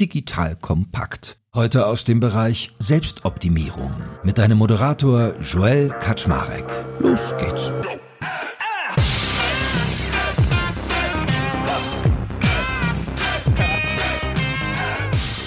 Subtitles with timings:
[0.00, 1.38] Digital Kompakt.
[1.54, 6.66] Heute aus dem Bereich Selbstoptimierung mit deinem Moderator Joel Kaczmarek.
[6.98, 7.70] Los geht's.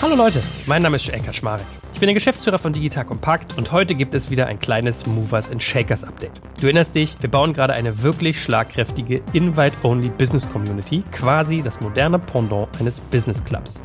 [0.02, 1.68] Hallo Leute, mein Name ist Joel Kaczmarek.
[1.94, 5.52] Ich bin der Geschäftsführer von Digital Compact und heute gibt es wieder ein kleines Movers
[5.52, 6.42] and Shakers Update.
[6.60, 12.18] Du erinnerst dich, wir bauen gerade eine wirklich schlagkräftige Invite-Only Business Community, quasi das moderne
[12.18, 13.80] Pendant eines Business Clubs.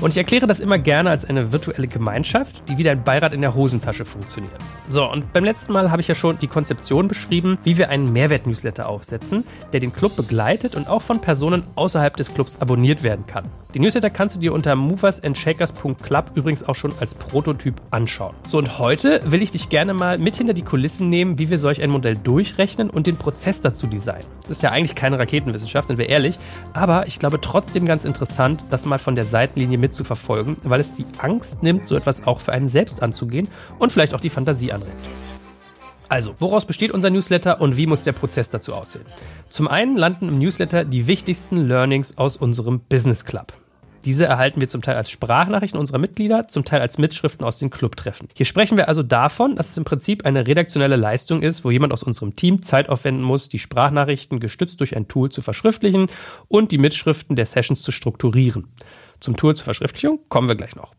[0.00, 3.42] Und ich erkläre das immer gerne als eine virtuelle Gemeinschaft, die wie ein Beirat in
[3.42, 4.54] der Hosentasche funktioniert.
[4.88, 8.10] So, und beim letzten Mal habe ich ja schon die Konzeption beschrieben, wie wir einen
[8.10, 13.26] Mehrwert-Newsletter aufsetzen, der den Club begleitet und auch von Personen außerhalb des Clubs abonniert werden
[13.26, 13.44] kann.
[13.74, 18.34] Die Newsletter kannst du dir unter moversandshakers.club übrigens auch schon als Prototyp anschauen.
[18.48, 21.58] So, und heute will ich dich gerne mal mit hinter die Kulissen nehmen, wie wir
[21.58, 24.26] solch ein Modell durchrechnen und den Prozess dazu designen.
[24.40, 26.38] Das ist ja eigentlich keine Raketenwissenschaft, sind wir ehrlich,
[26.72, 30.94] aber ich glaube trotzdem ganz interessant, das mal von der Seitenlinie mit mitzuverfolgen, weil es
[30.94, 34.72] die Angst nimmt, so etwas auch für einen selbst anzugehen und vielleicht auch die Fantasie
[34.72, 35.00] anregt.
[36.08, 39.04] Also, woraus besteht unser Newsletter und wie muss der Prozess dazu aussehen?
[39.48, 43.52] Zum einen landen im Newsletter die wichtigsten Learnings aus unserem Business Club.
[44.04, 47.68] Diese erhalten wir zum Teil als Sprachnachrichten unserer Mitglieder, zum Teil als Mitschriften aus den
[47.68, 48.28] Clubtreffen.
[48.34, 51.92] Hier sprechen wir also davon, dass es im Prinzip eine redaktionelle Leistung ist, wo jemand
[51.92, 56.06] aus unserem Team Zeit aufwenden muss, die Sprachnachrichten gestützt durch ein Tool zu verschriftlichen
[56.48, 58.68] und die Mitschriften der Sessions zu strukturieren.
[59.20, 60.94] Zum Tool zur Verschriftlichung kommen wir gleich noch.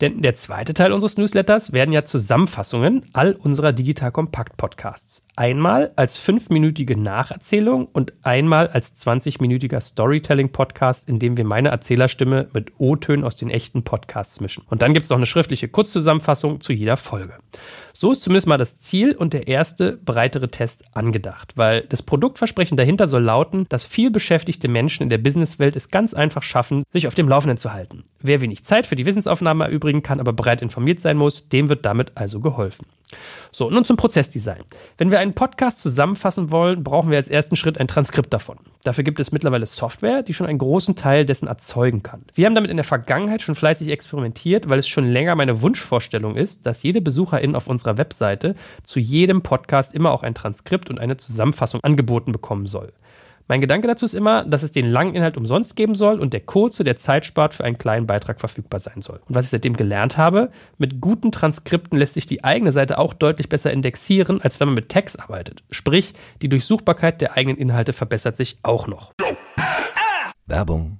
[0.00, 5.26] Denn der zweite Teil unseres Newsletters werden ja Zusammenfassungen all unserer Digital Kompakt Podcasts.
[5.36, 12.72] Einmal als fünfminütige Nacherzählung und einmal als 20-minütiger Storytelling-Podcast, in dem wir meine Erzählerstimme mit
[12.78, 14.64] O-Tönen aus den echten Podcasts mischen.
[14.68, 17.34] Und dann gibt es noch eine schriftliche Kurzzusammenfassung zu jeder Folge.
[17.92, 22.76] So ist zumindest mal das Ziel und der erste breitere Test angedacht, weil das Produktversprechen
[22.76, 27.06] dahinter soll lauten, dass viel beschäftigte Menschen in der Businesswelt es ganz einfach schaffen, sich
[27.06, 28.04] auf dem Laufenden zu halten.
[28.20, 31.84] Wer wenig Zeit für die Wissensaufnahme erübrigen kann, aber bereit informiert sein muss, dem wird
[31.84, 32.86] damit also geholfen.
[33.50, 34.62] So, nun zum Prozessdesign.
[34.96, 38.58] Wenn wir einen Podcast zusammenfassen wollen, brauchen wir als ersten Schritt ein Transkript davon.
[38.84, 42.22] Dafür gibt es mittlerweile Software, die schon einen großen Teil dessen erzeugen kann.
[42.34, 46.36] Wir haben damit in der Vergangenheit schon fleißig experimentiert, weil es schon länger meine Wunschvorstellung
[46.36, 51.00] ist, dass jede Besucherin auf unserer Webseite zu jedem Podcast immer auch ein Transkript und
[51.00, 52.92] eine Zusammenfassung angeboten bekommen soll.
[53.50, 56.38] Mein Gedanke dazu ist immer, dass es den langen Inhalt umsonst geben soll und der
[56.38, 59.20] kurze, der Zeit spart, für einen kleinen Beitrag verfügbar sein soll.
[59.26, 63.12] Und was ich seitdem gelernt habe, mit guten Transkripten lässt sich die eigene Seite auch
[63.12, 65.64] deutlich besser indexieren, als wenn man mit Text arbeitet.
[65.72, 69.14] Sprich, die Durchsuchbarkeit der eigenen Inhalte verbessert sich auch noch.
[70.46, 70.99] Werbung.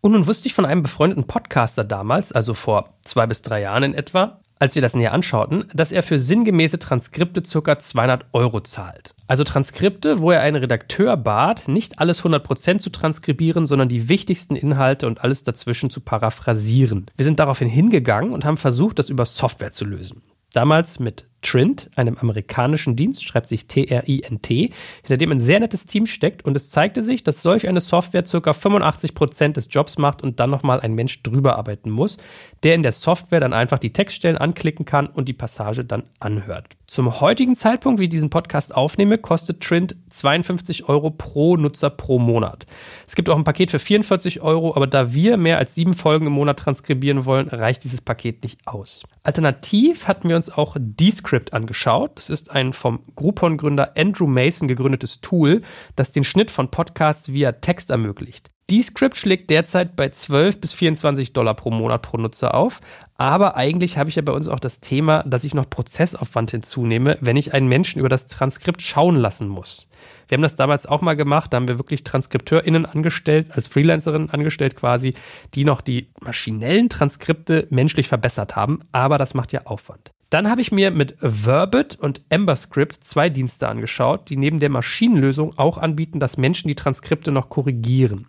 [0.00, 3.82] Und nun wusste ich von einem befreundeten Podcaster damals, also vor zwei bis drei Jahren
[3.82, 7.78] in etwa, als wir das näher anschauten, dass er für sinngemäße Transkripte ca.
[7.78, 9.14] 200 Euro zahlt.
[9.26, 14.56] Also Transkripte, wo er einen Redakteur bat, nicht alles 100% zu transkribieren, sondern die wichtigsten
[14.56, 17.06] Inhalte und alles dazwischen zu paraphrasieren.
[17.16, 20.22] Wir sind daraufhin hingegangen und haben versucht, das über Software zu lösen.
[20.52, 24.70] Damals mit Trint, einem amerikanischen Dienst, schreibt sich T-R-I-N-T,
[25.02, 28.22] hinter dem ein sehr nettes Team steckt und es zeigte sich, dass solch eine Software
[28.22, 28.50] ca.
[28.50, 32.18] 85% des Jobs macht und dann nochmal ein Mensch drüber arbeiten muss,
[32.62, 36.76] der in der Software dann einfach die Textstellen anklicken kann und die Passage dann anhört.
[36.90, 42.18] Zum heutigen Zeitpunkt, wie ich diesen Podcast aufnehme, kostet Trint 52 Euro pro Nutzer pro
[42.18, 42.66] Monat.
[43.06, 46.26] Es gibt auch ein Paket für 44 Euro, aber da wir mehr als sieben Folgen
[46.26, 49.04] im Monat transkribieren wollen, reicht dieses Paket nicht aus.
[49.22, 52.10] Alternativ hatten wir uns auch Descript angeschaut.
[52.16, 55.60] Das ist ein vom Groupon-Gründer Andrew Mason gegründetes Tool,
[55.94, 58.50] das den Schnitt von Podcasts via Text ermöglicht.
[58.70, 62.80] Descript schlägt derzeit bei 12 bis 24 Dollar pro Monat pro Nutzer auf.
[63.16, 67.18] Aber eigentlich habe ich ja bei uns auch das Thema, dass ich noch Prozessaufwand hinzunehme,
[67.20, 69.88] wenn ich einen Menschen über das Transkript schauen lassen muss.
[70.28, 74.30] Wir haben das damals auch mal gemacht, da haben wir wirklich TranskripteurInnen angestellt, als Freelancerinnen
[74.30, 75.14] angestellt quasi,
[75.54, 80.12] die noch die maschinellen Transkripte menschlich verbessert haben, aber das macht ja Aufwand.
[80.30, 85.58] Dann habe ich mir mit Verbit und EmberScript zwei Dienste angeschaut, die neben der Maschinenlösung
[85.58, 88.28] auch anbieten, dass Menschen die Transkripte noch korrigieren.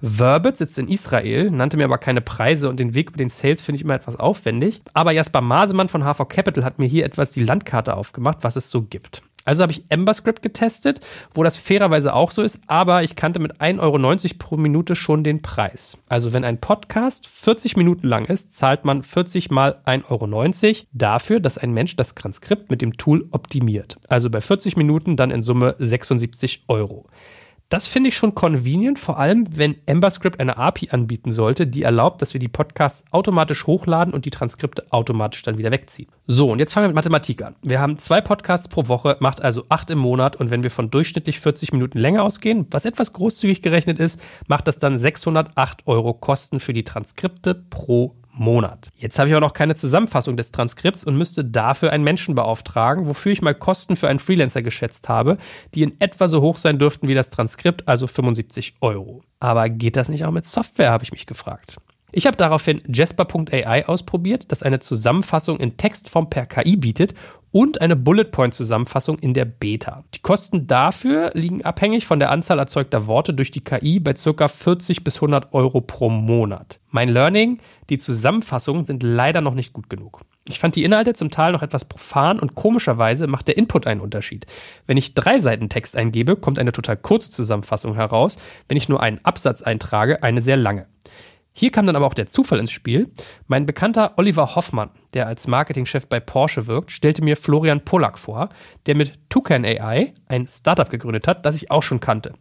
[0.00, 3.62] Verbit sitzt in Israel, nannte mir aber keine Preise und den Weg über den Sales
[3.62, 4.80] finde ich immer etwas aufwendig.
[4.94, 8.70] Aber Jasper Masemann von HV Capital hat mir hier etwas die Landkarte aufgemacht, was es
[8.70, 9.22] so gibt.
[9.50, 11.00] Also habe ich EmberScript getestet,
[11.34, 15.24] wo das fairerweise auch so ist, aber ich kannte mit 1,90 Euro pro Minute schon
[15.24, 15.98] den Preis.
[16.08, 21.40] Also wenn ein Podcast 40 Minuten lang ist, zahlt man 40 mal 1,90 Euro dafür,
[21.40, 23.96] dass ein Mensch das Transkript mit dem Tool optimiert.
[24.08, 27.08] Also bei 40 Minuten dann in Summe 76 Euro.
[27.70, 32.20] Das finde ich schon convenient, vor allem wenn EmberScript eine API anbieten sollte, die erlaubt,
[32.20, 36.08] dass wir die Podcasts automatisch hochladen und die Transkripte automatisch dann wieder wegziehen.
[36.26, 37.54] So, und jetzt fangen wir mit Mathematik an.
[37.62, 40.90] Wir haben zwei Podcasts pro Woche, macht also acht im Monat und wenn wir von
[40.90, 46.12] durchschnittlich 40 Minuten länger ausgehen, was etwas großzügig gerechnet ist, macht das dann 608 Euro
[46.12, 48.90] Kosten für die Transkripte pro Monat.
[48.96, 53.06] Jetzt habe ich aber noch keine Zusammenfassung des Transkripts und müsste dafür einen Menschen beauftragen,
[53.06, 55.36] wofür ich mal Kosten für einen Freelancer geschätzt habe,
[55.74, 59.22] die in etwa so hoch sein dürften wie das Transkript, also 75 Euro.
[59.40, 61.76] Aber geht das nicht auch mit Software, habe ich mich gefragt.
[62.12, 67.14] Ich habe daraufhin Jasper.ai ausprobiert, das eine Zusammenfassung in Textform per KI bietet
[67.52, 70.04] und eine Bullet Point Zusammenfassung in der Beta.
[70.14, 74.48] Die Kosten dafür liegen abhängig von der Anzahl erzeugter Worte durch die KI bei ca.
[74.48, 76.80] 40 bis 100 Euro pro Monat.
[76.90, 77.58] Mein Learning,
[77.88, 80.22] die Zusammenfassungen sind leider noch nicht gut genug.
[80.48, 84.00] Ich fand die Inhalte zum Teil noch etwas profan und komischerweise macht der Input einen
[84.00, 84.46] Unterschied.
[84.86, 88.36] Wenn ich drei Seiten Text eingebe, kommt eine total kurze Zusammenfassung heraus.
[88.68, 90.86] Wenn ich nur einen Absatz eintrage, eine sehr lange.
[91.52, 93.10] Hier kam dann aber auch der Zufall ins Spiel.
[93.46, 98.50] Mein bekannter Oliver Hoffmann, der als Marketingchef bei Porsche wirkt, stellte mir Florian Pollack vor,
[98.86, 102.34] der mit Toucan AI ein Startup gegründet hat, das ich auch schon kannte.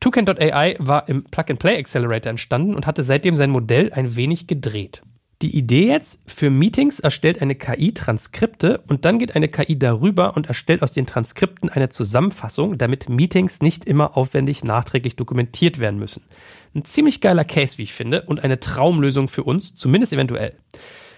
[0.00, 5.02] Toucan.ai war im Plug-and-Play Accelerator entstanden und hatte seitdem sein Modell ein wenig gedreht.
[5.42, 10.36] Die Idee jetzt, für Meetings erstellt eine KI Transkripte und dann geht eine KI darüber
[10.36, 15.98] und erstellt aus den Transkripten eine Zusammenfassung, damit Meetings nicht immer aufwendig nachträglich dokumentiert werden
[15.98, 16.24] müssen.
[16.74, 20.54] Ein ziemlich geiler Case, wie ich finde, und eine Traumlösung für uns, zumindest eventuell.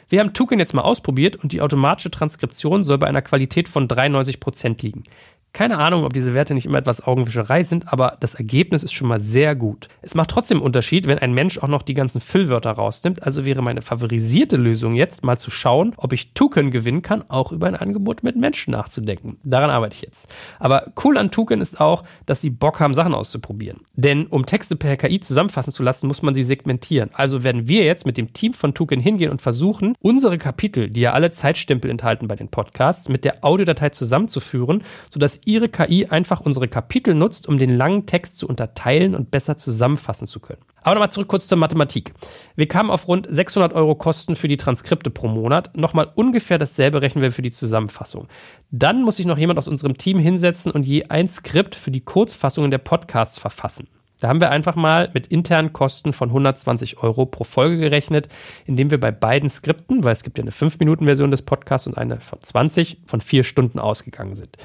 [0.08, 3.88] Wir haben Tuken jetzt mal ausprobiert und die automatische Transkription soll bei einer Qualität von
[3.88, 5.04] 93 Prozent liegen.
[5.52, 9.08] Keine Ahnung, ob diese Werte nicht immer etwas Augenwischerei sind, aber das Ergebnis ist schon
[9.08, 9.88] mal sehr gut.
[10.00, 13.22] Es macht trotzdem Unterschied, wenn ein Mensch auch noch die ganzen Füllwörter rausnimmt.
[13.22, 17.52] Also wäre meine favorisierte Lösung jetzt mal zu schauen, ob ich Tuken gewinnen kann, auch
[17.52, 19.36] über ein Angebot mit Menschen nachzudenken.
[19.44, 20.26] Daran arbeite ich jetzt.
[20.58, 23.80] Aber cool an Tuken ist auch, dass sie Bock haben, Sachen auszuprobieren.
[23.94, 27.10] Denn um Texte per KI zusammenfassen zu lassen, muss man sie segmentieren.
[27.12, 31.02] Also werden wir jetzt mit dem Team von Tuken hingehen und versuchen, unsere Kapitel, die
[31.02, 36.40] ja alle Zeitstempel enthalten bei den Podcasts, mit der Audiodatei zusammenzuführen, sodass Ihre KI einfach
[36.40, 40.62] unsere Kapitel nutzt, um den langen Text zu unterteilen und besser zusammenfassen zu können.
[40.82, 42.12] Aber nochmal zurück kurz zur Mathematik.
[42.56, 45.76] Wir kamen auf rund 600 Euro Kosten für die Transkripte pro Monat.
[45.76, 48.28] Nochmal ungefähr dasselbe rechnen wir für die Zusammenfassung.
[48.70, 52.00] Dann muss sich noch jemand aus unserem Team hinsetzen und je ein Skript für die
[52.00, 53.88] Kurzfassungen der Podcasts verfassen.
[54.22, 58.28] Da haben wir einfach mal mit internen Kosten von 120 Euro pro Folge gerechnet,
[58.66, 62.20] indem wir bei beiden Skripten, weil es gibt ja eine 5-Minuten-Version des Podcasts und eine
[62.20, 64.56] von 20, von 4 Stunden ausgegangen sind.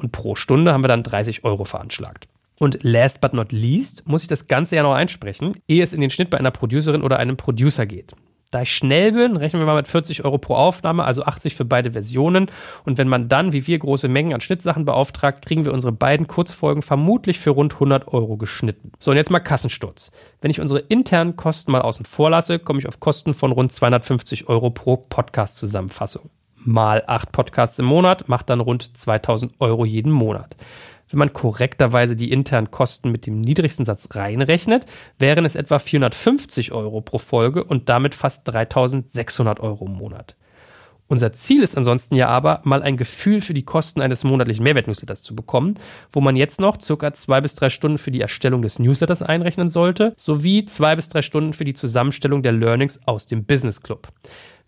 [0.00, 2.26] Und pro Stunde haben wir dann 30 Euro veranschlagt.
[2.58, 6.00] Und last but not least muss ich das Ganze ja noch einsprechen, ehe es in
[6.00, 8.14] den Schnitt bei einer Producerin oder einem Producer geht.
[8.50, 11.64] Da ich schnell bin, rechnen wir mal mit 40 Euro pro Aufnahme, also 80 für
[11.64, 12.50] beide Versionen.
[12.84, 16.26] Und wenn man dann, wie wir, große Mengen an Schnittsachen beauftragt, kriegen wir unsere beiden
[16.26, 18.90] Kurzfolgen vermutlich für rund 100 Euro geschnitten.
[18.98, 20.10] So, und jetzt mal Kassensturz.
[20.40, 23.72] Wenn ich unsere internen Kosten mal außen vor lasse, komme ich auf Kosten von rund
[23.72, 26.30] 250 Euro pro Podcast-Zusammenfassung.
[26.64, 30.56] Mal acht Podcasts im Monat macht dann rund 2000 Euro jeden Monat.
[31.08, 34.84] Wenn man korrekterweise die internen Kosten mit dem niedrigsten Satz reinrechnet,
[35.18, 40.36] wären es etwa 450 Euro pro Folge und damit fast 3600 Euro im Monat.
[41.08, 45.22] Unser Ziel ist ansonsten ja aber, mal ein Gefühl für die Kosten eines monatlichen Mehrwertnewsletters
[45.22, 45.74] zu bekommen,
[46.12, 49.68] wo man jetzt noch circa zwei bis drei Stunden für die Erstellung des Newsletters einrechnen
[49.68, 54.06] sollte, sowie zwei bis drei Stunden für die Zusammenstellung der Learnings aus dem Business Club.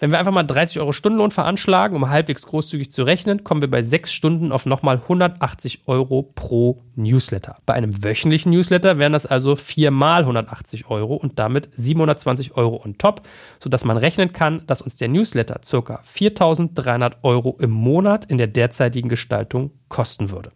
[0.03, 3.71] Wenn wir einfach mal 30 Euro Stundenlohn veranschlagen, um halbwegs großzügig zu rechnen, kommen wir
[3.71, 7.59] bei sechs Stunden auf nochmal 180 Euro pro Newsletter.
[7.67, 12.99] Bei einem wöchentlichen Newsletter wären das also viermal 180 Euro und damit 720 Euro on
[12.99, 13.23] top,
[13.61, 16.01] sodass man rechnen kann, dass uns der Newsletter ca.
[16.03, 20.51] 4300 Euro im Monat in der derzeitigen Gestaltung kosten würde.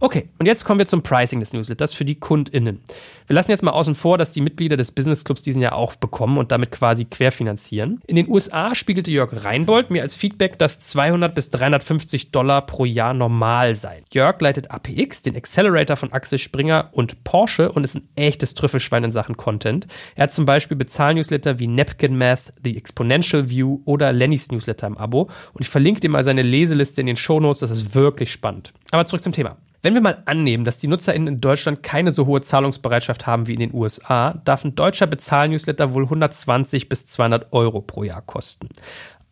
[0.00, 2.80] Okay, und jetzt kommen wir zum Pricing des Newsletters für die KundInnen.
[3.26, 5.94] Wir lassen jetzt mal außen vor, dass die Mitglieder des Business Clubs diesen ja auch
[5.94, 8.00] bekommen und damit quasi querfinanzieren.
[8.06, 12.84] In den USA spiegelte Jörg Reinbold mir als Feedback, dass 200 bis 350 Dollar pro
[12.84, 14.04] Jahr normal seien.
[14.12, 19.04] Jörg leitet APX, den Accelerator von Axel Springer und Porsche und ist ein echtes Trüffelschwein
[19.04, 19.86] in Sachen Content.
[20.16, 24.98] Er hat zum Beispiel Bezahlnewsletter wie Napkin Math, The Exponential View oder Lennys Newsletter im
[24.98, 28.72] Abo und ich verlinke dir mal seine Leseliste in den Shownotes, das ist wirklich spannend.
[28.90, 29.56] Aber zurück zum Thema.
[29.84, 33.52] Wenn wir mal annehmen, dass die NutzerInnen in Deutschland keine so hohe Zahlungsbereitschaft haben wie
[33.52, 38.70] in den USA, darf ein deutscher Bezahlnewsletter wohl 120 bis 200 Euro pro Jahr kosten.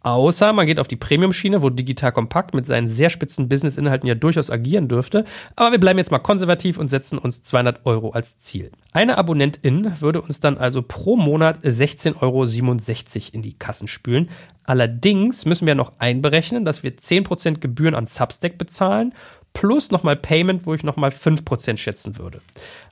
[0.00, 4.14] Außer man geht auf die Premium-Schiene, wo Digital Kompakt mit seinen sehr spitzen Business-Inhalten ja
[4.14, 5.24] durchaus agieren dürfte.
[5.56, 8.72] Aber wir bleiben jetzt mal konservativ und setzen uns 200 Euro als Ziel.
[8.92, 12.44] Eine Abonnentin würde uns dann also pro Monat 16,67 Euro
[13.32, 14.28] in die Kassen spülen.
[14.64, 19.14] Allerdings müssen wir noch einberechnen, dass wir 10% Gebühren an Substack bezahlen
[19.52, 22.40] plus nochmal Payment, wo ich nochmal 5% schätzen würde.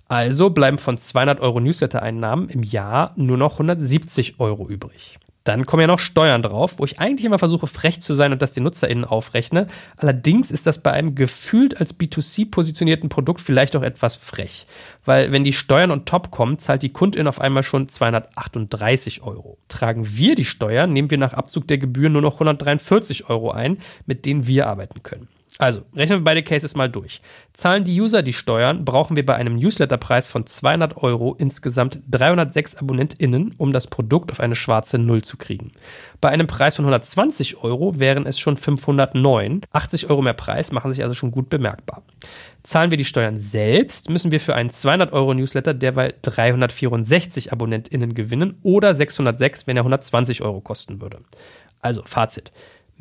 [0.08, 5.18] Also bleiben von 200 Euro Newsletter-Einnahmen im Jahr nur noch 170 Euro übrig.
[5.44, 8.42] Dann kommen ja noch Steuern drauf, wo ich eigentlich immer versuche, frech zu sein und
[8.42, 9.68] das den NutzerInnen aufrechne.
[9.96, 14.66] Allerdings ist das bei einem gefühlt als B2C positionierten Produkt vielleicht auch etwas frech.
[15.04, 19.56] Weil wenn die Steuern on top kommen, zahlt die Kundin auf einmal schon 238 Euro.
[19.68, 23.78] Tragen wir die Steuern, nehmen wir nach Abzug der Gebühren nur noch 143 Euro ein,
[24.04, 25.28] mit denen wir arbeiten können.
[25.60, 27.20] Also, rechnen wir beide Cases mal durch.
[27.52, 32.76] Zahlen die User die Steuern, brauchen wir bei einem Newsletterpreis von 200 Euro insgesamt 306
[32.76, 35.72] AbonnentInnen, um das Produkt auf eine schwarze Null zu kriegen.
[36.22, 39.60] Bei einem Preis von 120 Euro wären es schon 509.
[39.70, 42.04] 80 Euro mehr Preis machen sich also schon gut bemerkbar.
[42.62, 48.14] Zahlen wir die Steuern selbst, müssen wir für einen 200 Euro Newsletter derweil 364 AbonnentInnen
[48.14, 51.18] gewinnen oder 606, wenn er 120 Euro kosten würde.
[51.82, 52.50] Also, Fazit.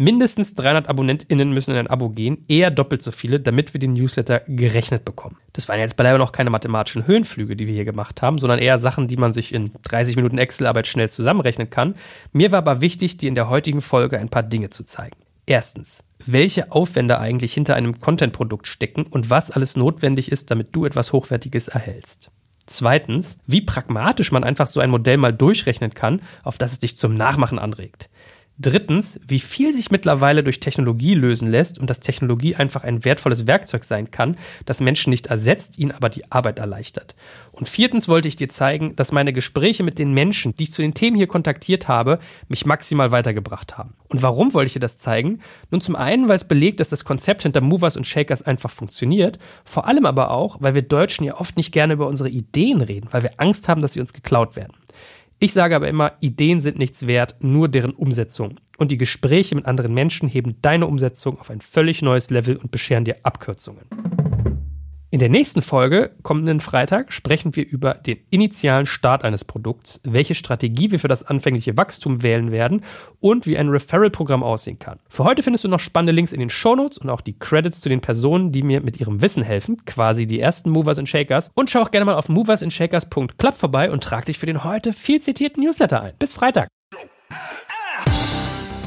[0.01, 3.91] Mindestens 300 AbonnentInnen müssen in ein Abo gehen, eher doppelt so viele, damit wir den
[3.91, 5.35] Newsletter gerechnet bekommen.
[5.51, 8.79] Das waren jetzt beileibe noch keine mathematischen Höhenflüge, die wir hier gemacht haben, sondern eher
[8.79, 11.95] Sachen, die man sich in 30 Minuten Excel-Arbeit schnell zusammenrechnen kann.
[12.31, 15.17] Mir war aber wichtig, dir in der heutigen Folge ein paar Dinge zu zeigen.
[15.45, 20.85] Erstens, welche Aufwände eigentlich hinter einem Content-Produkt stecken und was alles notwendig ist, damit du
[20.85, 22.31] etwas Hochwertiges erhältst.
[22.67, 26.95] Zweitens, wie pragmatisch man einfach so ein Modell mal durchrechnen kann, auf das es dich
[26.95, 28.09] zum Nachmachen anregt.
[28.61, 33.47] Drittens, wie viel sich mittlerweile durch Technologie lösen lässt und dass Technologie einfach ein wertvolles
[33.47, 34.35] Werkzeug sein kann,
[34.65, 37.15] das Menschen nicht ersetzt, ihnen aber die Arbeit erleichtert.
[37.53, 40.81] Und viertens wollte ich dir zeigen, dass meine Gespräche mit den Menschen, die ich zu
[40.81, 43.93] den Themen hier kontaktiert habe, mich maximal weitergebracht haben.
[44.09, 45.39] Und warum wollte ich dir das zeigen?
[45.71, 49.39] Nun zum einen, weil es belegt, dass das Konzept hinter Movers und Shakers einfach funktioniert,
[49.63, 53.07] vor allem aber auch, weil wir Deutschen ja oft nicht gerne über unsere Ideen reden,
[53.11, 54.73] weil wir Angst haben, dass sie uns geklaut werden.
[55.41, 58.59] Ich sage aber immer, Ideen sind nichts wert, nur deren Umsetzung.
[58.77, 62.71] Und die Gespräche mit anderen Menschen heben deine Umsetzung auf ein völlig neues Level und
[62.71, 63.85] bescheren dir Abkürzungen.
[65.11, 70.35] In der nächsten Folge, kommenden Freitag, sprechen wir über den initialen Start eines Produkts, welche
[70.35, 72.83] Strategie wir für das anfängliche Wachstum wählen werden
[73.19, 74.99] und wie ein Referral-Programm aussehen kann.
[75.09, 77.89] Für heute findest du noch spannende Links in den Shownotes und auch die Credits zu
[77.89, 81.49] den Personen, die mir mit ihrem Wissen helfen, quasi die ersten Movers and Shakers.
[81.55, 85.19] Und schau auch gerne mal auf moversandshakers.club vorbei und trag dich für den heute viel
[85.21, 86.13] zitierten Newsletter ein.
[86.19, 86.67] Bis Freitag!